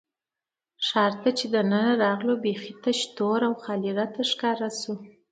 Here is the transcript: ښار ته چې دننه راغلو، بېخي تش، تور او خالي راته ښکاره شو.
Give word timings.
ښار 0.87 1.13
ته 1.21 1.29
چې 1.37 1.45
دننه 1.53 1.83
راغلو، 2.03 2.33
بېخي 2.43 2.73
تش، 2.83 2.99
تور 3.15 3.39
او 3.47 3.53
خالي 3.63 3.91
راته 3.99 4.21
ښکاره 4.31 4.69
شو. 4.79 4.93